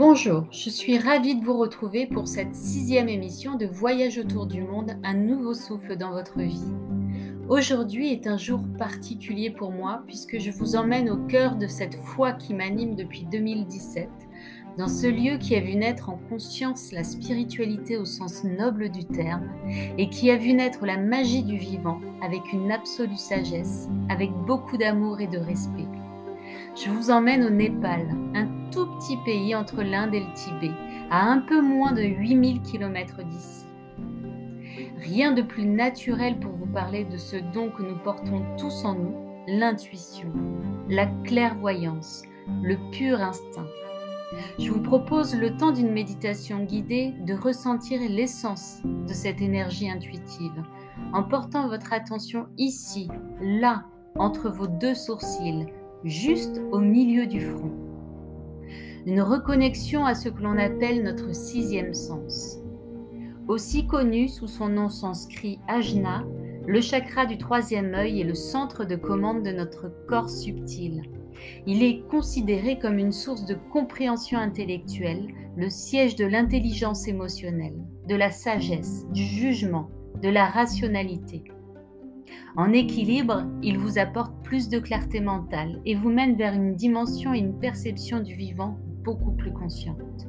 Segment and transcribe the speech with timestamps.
[0.00, 4.62] Bonjour, je suis ravie de vous retrouver pour cette sixième émission de Voyage autour du
[4.62, 6.72] monde, un nouveau souffle dans votre vie.
[7.50, 11.96] Aujourd'hui est un jour particulier pour moi puisque je vous emmène au cœur de cette
[11.96, 14.08] foi qui m'anime depuis 2017,
[14.78, 19.04] dans ce lieu qui a vu naître en conscience la spiritualité au sens noble du
[19.04, 19.50] terme
[19.98, 24.78] et qui a vu naître la magie du vivant avec une absolue sagesse, avec beaucoup
[24.78, 25.88] d'amour et de respect.
[26.74, 28.59] Je vous emmène au Népal, un
[29.00, 30.74] petit pays entre l'Inde et le Tibet,
[31.10, 33.64] à un peu moins de 8000 km d'ici.
[34.98, 38.94] Rien de plus naturel pour vous parler de ce don que nous portons tous en
[38.94, 39.14] nous,
[39.48, 40.30] l'intuition,
[40.88, 42.24] la clairvoyance,
[42.62, 43.66] le pur instinct.
[44.58, 50.62] Je vous propose le temps d'une méditation guidée de ressentir l'essence de cette énergie intuitive
[51.14, 53.08] en portant votre attention ici,
[53.40, 53.84] là,
[54.16, 55.66] entre vos deux sourcils,
[56.04, 57.89] juste au milieu du front.
[59.06, 62.58] Une reconnexion à ce que l'on appelle notre sixième sens.
[63.48, 66.24] Aussi connu sous son nom sanskrit Ajna,
[66.66, 71.02] le chakra du troisième œil est le centre de commande de notre corps subtil.
[71.66, 78.14] Il est considéré comme une source de compréhension intellectuelle, le siège de l'intelligence émotionnelle, de
[78.14, 79.88] la sagesse, du jugement,
[80.22, 81.42] de la rationalité.
[82.54, 87.32] En équilibre, il vous apporte plus de clarté mentale et vous mène vers une dimension
[87.32, 90.26] et une perception du vivant beaucoup plus consciente.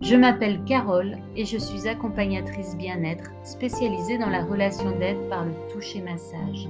[0.00, 5.52] Je m'appelle Carole et je suis accompagnatrice bien-être spécialisée dans la relation d'aide par le
[5.70, 6.68] toucher massage.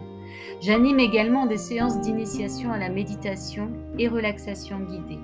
[0.60, 5.20] J'anime également des séances d'initiation à la méditation et relaxation guidée.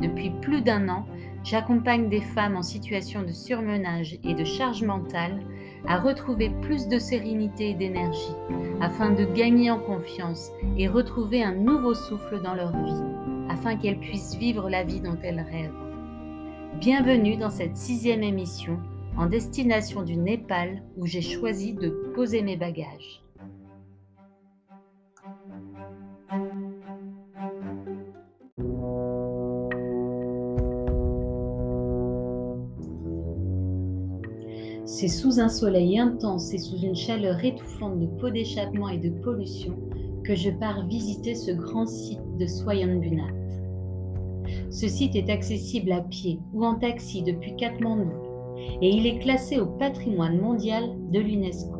[0.00, 1.06] Depuis plus d'un an,
[1.44, 5.40] j'accompagne des femmes en situation de surmenage et de charge mentale
[5.86, 8.34] à retrouver plus de sérénité et d'énergie
[8.80, 14.00] afin de gagner en confiance et retrouver un nouveau souffle dans leur vie afin qu'elles
[14.00, 15.72] puissent vivre la vie dont elles rêvent.
[16.80, 18.78] Bienvenue dans cette sixième émission
[19.16, 23.22] en destination du Népal où j'ai choisi de poser mes bagages.
[34.86, 39.10] C'est sous un soleil intense et sous une chaleur étouffante de pots d'échappement et de
[39.10, 39.76] pollution
[40.24, 43.32] que je pars visiter ce grand site de Soyanbunat.
[44.70, 48.10] Ce site est accessible à pied ou en taxi depuis Katmandou
[48.80, 51.78] et il est classé au patrimoine mondial de l'UNESCO.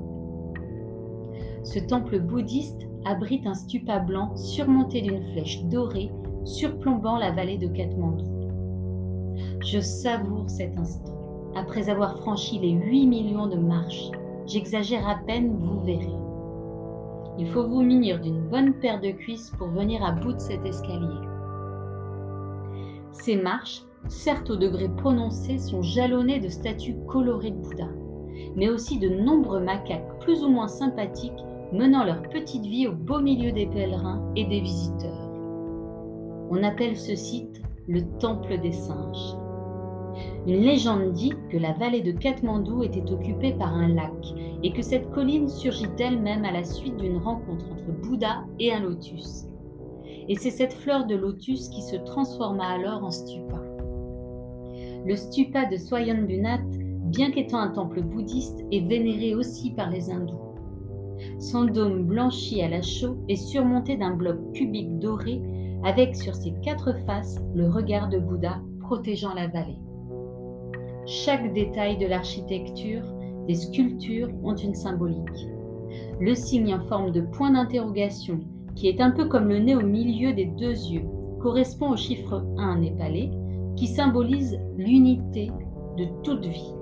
[1.63, 6.11] Ce temple bouddhiste abrite un stupa blanc surmonté d'une flèche dorée
[6.45, 8.25] surplombant la vallée de Katmandou.
[9.61, 11.15] Je savoure cet instant
[11.57, 14.11] après avoir franchi les 8 millions de marches.
[14.47, 16.24] J'exagère à peine, vous verrez.
[17.39, 20.65] Il faut vous munir d'une bonne paire de cuisses pour venir à bout de cet
[20.65, 21.29] escalier.
[23.13, 27.89] Ces marches, certes au degré prononcé, sont jalonnées de statues colorées de Bouddha,
[28.57, 31.33] mais aussi de nombreux macaques plus ou moins sympathiques
[31.73, 35.31] menant leur petite vie au beau milieu des pèlerins et des visiteurs.
[36.51, 39.37] On appelle ce site le Temple des singes.
[40.47, 44.13] Une légende dit que la vallée de Katmandou était occupée par un lac
[44.63, 48.81] et que cette colline surgit elle-même à la suite d'une rencontre entre Bouddha et un
[48.81, 49.47] lotus.
[50.29, 53.61] Et c'est cette fleur de lotus qui se transforma alors en stupa.
[55.07, 56.63] Le stupa de Swayanbunat,
[57.05, 60.41] bien qu'étant un temple bouddhiste, est vénéré aussi par les hindous.
[61.39, 65.43] Son dôme blanchi à la chaux est surmonté d'un bloc cubique doré
[65.85, 69.79] avec sur ses quatre faces le regard de Bouddha protégeant la vallée.
[71.07, 73.03] Chaque détail de l'architecture,
[73.47, 75.49] des sculptures ont une symbolique.
[76.19, 78.41] Le signe en forme de point d'interrogation,
[78.75, 81.05] qui est un peu comme le nez au milieu des deux yeux,
[81.41, 83.31] correspond au chiffre 1 népalais,
[83.77, 85.51] qui symbolise l'unité
[85.99, 86.75] de toute vie.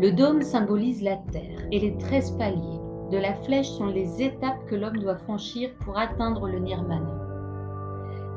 [0.00, 4.64] Le dôme symbolise la terre et les treize paliers de la flèche sont les étapes
[4.66, 7.26] que l'homme doit franchir pour atteindre le nirvana.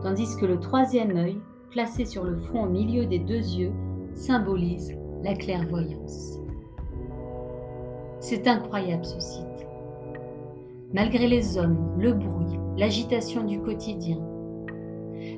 [0.01, 1.37] Tandis que le troisième œil,
[1.69, 3.71] placé sur le front au milieu des deux yeux,
[4.15, 6.39] symbolise la clairvoyance.
[8.19, 9.67] C'est incroyable ce site.
[10.93, 14.19] Malgré les hommes, le bruit, l'agitation du quotidien,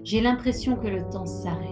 [0.03, 1.69] j'ai l'impression que le temps s'arrête.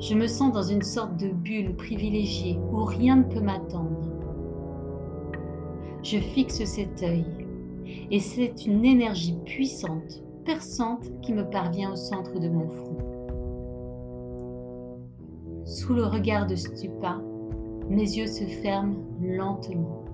[0.00, 4.10] Je me sens dans une sorte de bulle privilégiée où rien ne peut m'attendre.
[6.02, 7.24] Je fixe cet œil
[8.10, 13.11] et c'est une énergie puissante, perçante qui me parvient au centre de mon front.
[15.72, 17.18] Sous le regard de Stupa,
[17.88, 20.04] mes yeux se ferment lentement.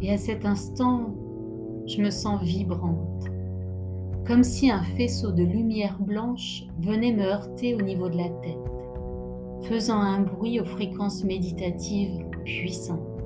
[0.00, 1.14] Et à cet instant,
[1.86, 3.26] je me sens vibrante,
[4.26, 9.68] comme si un faisceau de lumière blanche venait me heurter au niveau de la tête,
[9.68, 13.17] faisant un bruit aux fréquences méditatives puissantes.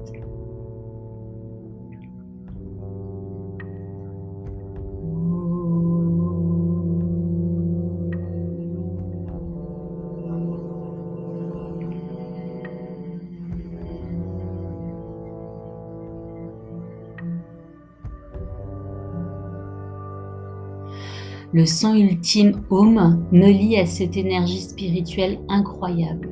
[21.54, 26.31] Le sang ultime Om me lie à cette énergie spirituelle incroyable.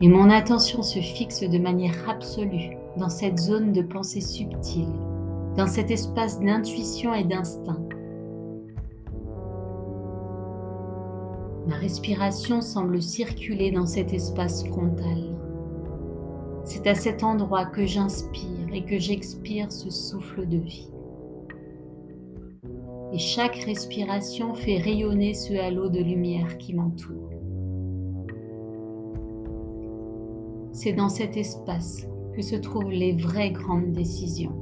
[0.00, 4.92] Et mon attention se fixe de manière absolue dans cette zone de pensée subtile,
[5.56, 7.82] dans cet espace d'intuition et d'instinct.
[11.66, 15.36] Ma respiration semble circuler dans cet espace frontal.
[16.64, 20.93] C'est à cet endroit que j'inspire et que j'expire ce souffle de vie
[23.12, 27.30] et chaque respiration fait rayonner ce halo de lumière qui m'entoure.
[30.72, 34.56] C'est dans cet espace que se trouvent les vraies grandes décisions.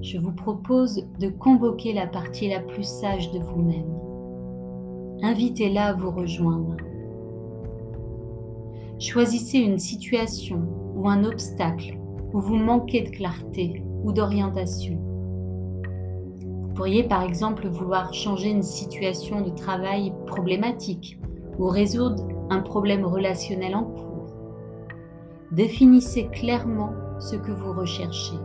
[0.00, 3.98] Je vous propose de convoquer la partie la plus sage de vous-même.
[5.22, 6.76] Invitez-la à vous rejoindre.
[8.98, 10.62] Choisissez une situation
[10.96, 11.98] ou un obstacle
[12.32, 14.98] où vous manquez de clarté ou d'orientation.
[16.40, 21.18] Vous pourriez par exemple vouloir changer une situation de travail problématique
[21.58, 24.26] ou résoudre un problème relationnel en cours.
[25.50, 28.38] Définissez clairement ce que vous recherchez.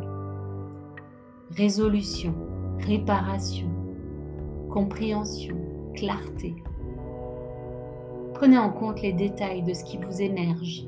[1.52, 2.34] Résolution,
[2.80, 3.70] réparation,
[4.70, 5.56] compréhension,
[5.96, 6.54] clarté.
[8.34, 10.86] Prenez en compte les détails de ce qui vous émerge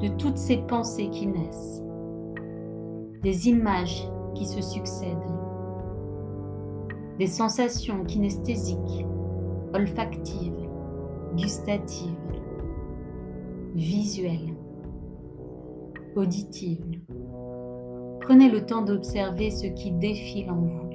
[0.00, 1.82] de toutes ces pensées qui naissent,
[3.22, 5.16] des images qui se succèdent,
[7.18, 9.06] des sensations kinesthésiques,
[9.74, 10.68] olfactives,
[11.36, 12.14] gustatives,
[13.74, 14.54] visuelles,
[16.14, 17.00] auditives.
[18.20, 20.88] Prenez le temps d'observer ce qui défile en vous.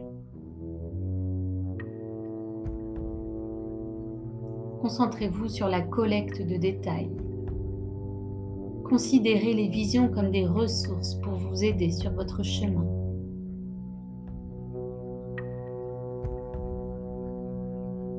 [4.81, 7.11] Concentrez-vous sur la collecte de détails
[8.93, 12.85] Considérez les visions comme des ressources pour vous aider sur votre chemin.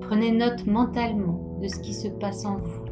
[0.01, 2.85] Prenez note mentalement de ce qui se passe en vous.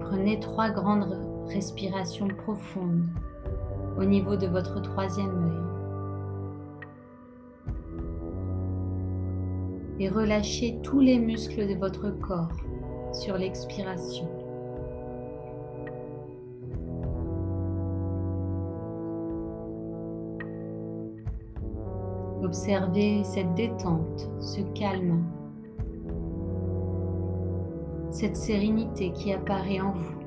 [0.00, 3.04] Prenez trois grandes respiration profonde
[3.98, 5.70] au niveau de votre troisième œil.
[9.98, 12.56] Et relâchez tous les muscles de votre corps
[13.12, 14.28] sur l'expiration.
[22.42, 25.22] Observez cette détente, ce calme,
[28.10, 30.19] cette sérénité qui apparaît en vous.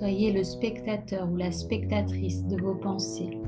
[0.00, 3.38] Soyez le spectateur ou la spectatrice de vos pensées.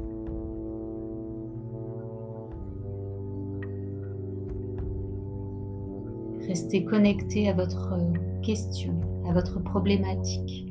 [6.47, 7.95] Restez connecté à votre
[8.43, 8.93] question,
[9.27, 10.71] à votre problématique,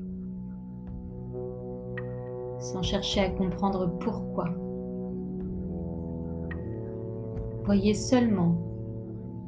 [2.59, 4.49] sans chercher à comprendre pourquoi.
[7.65, 8.55] Voyez seulement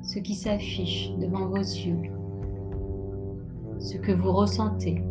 [0.01, 2.09] ce qui s'affiche devant vos yeux,
[3.77, 5.03] ce que vous ressentez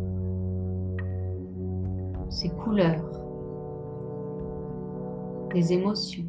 [2.33, 3.11] ces couleurs,
[5.53, 6.25] des émotions.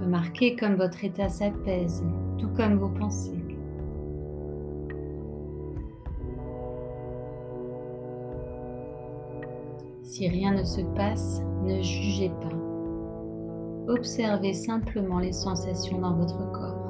[0.00, 2.04] Remarquez comme votre état s'apaise,
[2.38, 3.32] tout comme vos pensées.
[10.02, 13.92] Si rien ne se passe, ne jugez pas.
[13.92, 16.83] Observez simplement les sensations dans votre corps.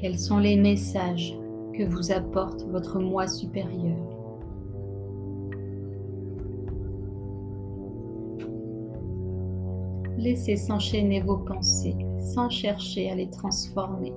[0.00, 1.36] Quels sont les messages
[1.74, 3.98] que vous apporte votre moi supérieur
[10.16, 14.14] Laissez s'enchaîner vos pensées sans chercher à les transformer,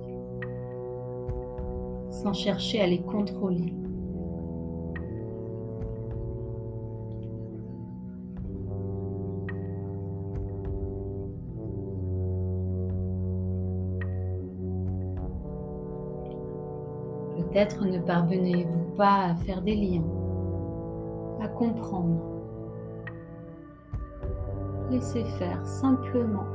[2.10, 3.74] sans chercher à les contrôler.
[17.36, 20.04] Peut-être ne parvenez-vous pas à faire des liens,
[21.40, 22.20] à comprendre.
[24.90, 26.46] Laissez faire simplement.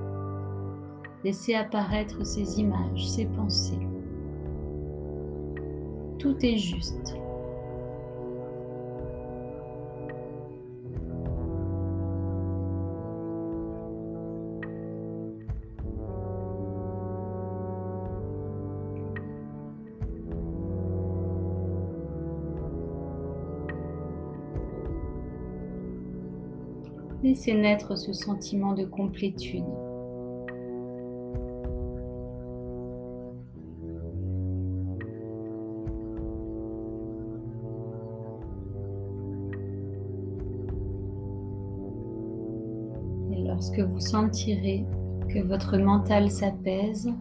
[1.23, 3.87] Laissez apparaître ces images, ces pensées.
[6.17, 7.17] Tout est juste.
[27.21, 29.65] Laissez naître ce sentiment de complétude.
[43.31, 44.85] Et lorsque vous sentirez
[45.27, 47.11] que votre mental s'apaise,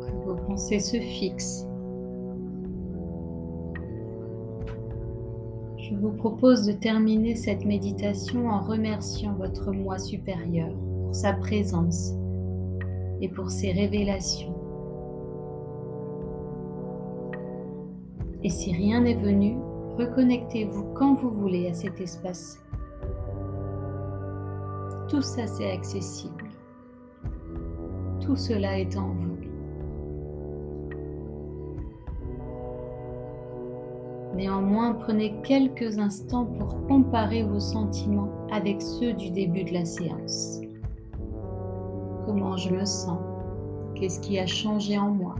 [0.00, 1.66] que vos pensées se fixent,
[5.92, 10.70] Je vous propose de terminer cette méditation en remerciant votre moi supérieur
[11.02, 12.14] pour sa présence
[13.20, 14.54] et pour ses révélations.
[18.42, 19.58] Et si rien n'est venu,
[19.98, 22.58] reconnectez-vous quand vous voulez à cet espace.
[25.08, 26.48] Tout ça, c'est accessible.
[28.20, 29.31] Tout cela est en vous.
[34.34, 40.60] Néanmoins, prenez quelques instants pour comparer vos sentiments avec ceux du début de la séance.
[42.24, 43.18] Comment je me sens?
[43.94, 45.34] Qu'est-ce qui a changé en moi?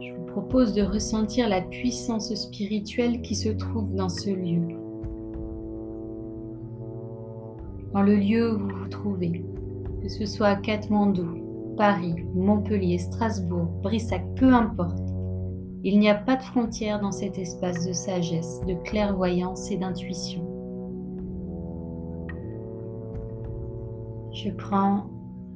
[0.00, 4.83] Je vous propose de ressentir la puissance spirituelle qui se trouve dans ce lieu
[7.94, 9.44] dans le lieu où vous vous trouvez,
[10.02, 14.98] que ce soit à Katmandou, Paris, Montpellier, Strasbourg, Brissac, peu importe.
[15.84, 20.42] Il n'y a pas de frontière dans cet espace de sagesse, de clairvoyance et d'intuition.
[24.32, 25.04] Je prends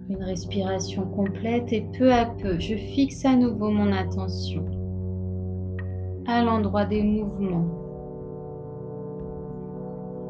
[0.08, 4.64] une respiration complète et peu à peu, je fixe à nouveau mon attention
[6.26, 7.66] à l'endroit des mouvements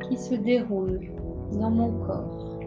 [0.09, 1.18] qui se déroulent
[1.53, 2.59] dans mon corps.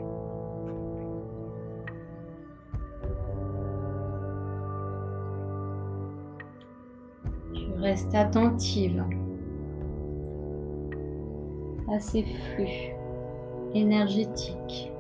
[7.54, 9.04] Je reste attentive
[11.92, 12.94] à ces flux
[13.74, 14.92] énergétiques.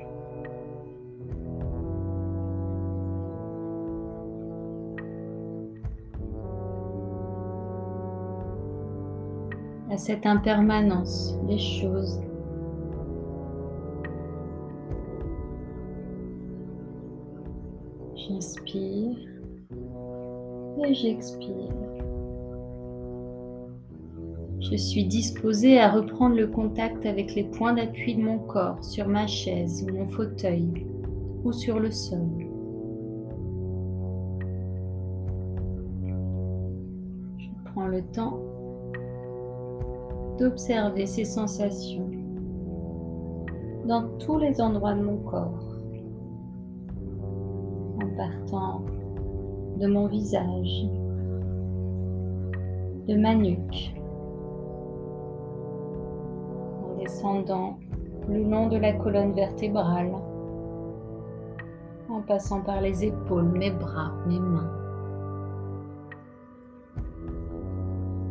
[9.90, 12.22] à cette impermanence des choses
[18.28, 19.18] J'inspire
[20.84, 21.74] et j'expire.
[24.60, 29.08] Je suis disposée à reprendre le contact avec les points d'appui de mon corps sur
[29.08, 30.86] ma chaise mon fauteuil
[31.44, 32.20] ou sur le sol.
[37.40, 38.40] Je prends le temps
[40.38, 42.12] d'observer ces sensations
[43.88, 45.71] dans tous les endroits de mon corps
[48.22, 48.82] partant
[49.78, 50.86] de mon visage,
[53.08, 53.96] de ma nuque,
[56.84, 57.78] en descendant
[58.30, 60.12] le long de la colonne vertébrale,
[62.10, 64.72] en passant par les épaules, mes bras, mes mains.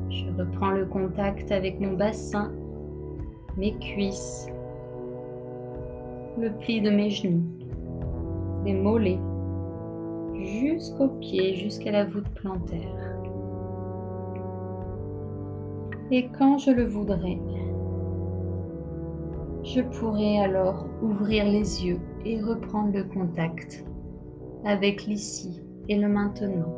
[0.09, 2.53] Je reprends le contact avec mon bassin,
[3.57, 4.47] mes cuisses,
[6.39, 7.43] le pli de mes genoux,
[8.65, 9.19] les mollets,
[10.51, 13.19] jusqu'aux pieds, jusqu'à la voûte plantaire.
[16.11, 17.39] Et quand je le voudrais,
[19.63, 23.85] je pourrais alors ouvrir les yeux et reprendre le contact
[24.65, 26.75] avec l'ici et le maintenant.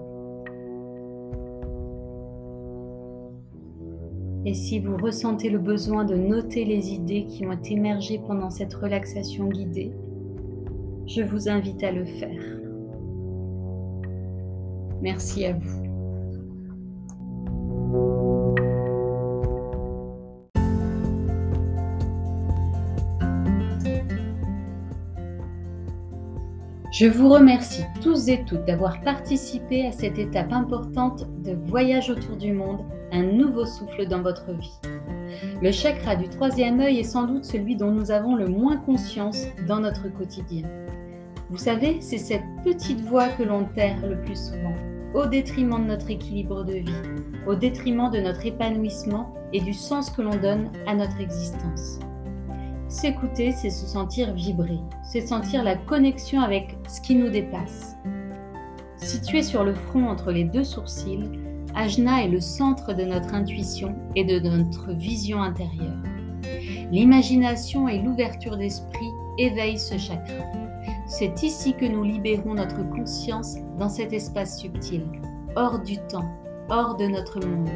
[4.44, 8.74] Et si vous ressentez le besoin de noter les idées qui ont émergé pendant cette
[8.74, 9.92] relaxation guidée,
[11.06, 12.61] je vous invite à le faire.
[15.02, 15.82] Merci à vous.
[26.92, 32.36] Je vous remercie tous et toutes d'avoir participé à cette étape importante de voyage autour
[32.36, 34.78] du monde, un nouveau souffle dans votre vie.
[35.62, 39.46] Le chakra du troisième œil est sans doute celui dont nous avons le moins conscience
[39.66, 40.68] dans notre quotidien.
[41.50, 45.88] Vous savez, c'est cette petite voix que l'on terre le plus souvent au détriment de
[45.88, 47.02] notre équilibre de vie,
[47.46, 51.98] au détriment de notre épanouissement et du sens que l'on donne à notre existence.
[52.88, 57.96] S'écouter, c'est se sentir vibrer, c'est sentir la connexion avec ce qui nous dépasse.
[58.96, 61.28] Situé sur le front entre les deux sourcils,
[61.74, 65.96] Ajna est le centre de notre intuition et de notre vision intérieure.
[66.90, 70.61] L'imagination et l'ouverture d'esprit éveillent ce chakra.
[71.14, 75.04] C'est ici que nous libérons notre conscience dans cet espace subtil,
[75.56, 76.24] hors du temps,
[76.70, 77.68] hors de notre monde.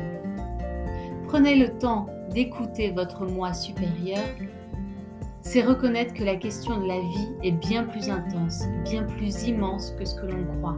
[1.29, 4.25] Prenez le temps d'écouter votre moi supérieur
[5.43, 9.93] c'est reconnaître que la question de la vie est bien plus intense, bien plus immense
[9.93, 10.77] que ce que l'on croit,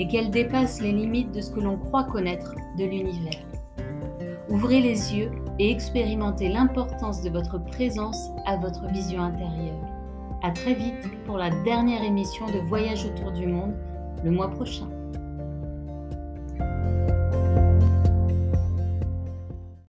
[0.00, 3.46] et qu'elle dépasse les limites de ce que l'on croit connaître de l'univers.
[4.48, 5.30] Ouvrez les yeux
[5.60, 9.99] et expérimentez l'importance de votre présence à votre vision intérieure.
[10.42, 13.74] À très vite pour la dernière émission de Voyage autour du monde
[14.24, 14.88] le mois prochain.